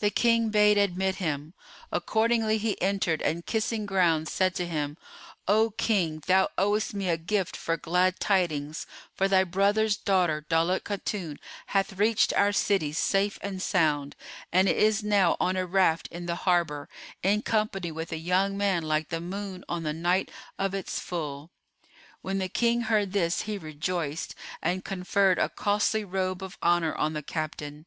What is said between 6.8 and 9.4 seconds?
me a gift for glad tidings; for